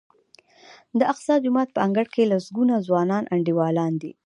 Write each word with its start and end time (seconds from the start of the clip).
د 0.97 0.99
اقصی 1.11 1.35
جومات 1.43 1.69
په 1.73 1.79
انګړ 1.85 2.05
کې 2.13 2.29
لسګونه 2.31 2.75
ځوانان 2.87 3.23
انډیوالان 3.35 3.93
دي. 4.01 4.11